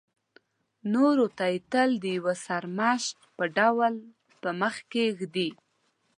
[0.93, 3.93] نورو ته یې تل د یو سرمشق په ډول
[4.41, 5.49] په مخکې ږدي.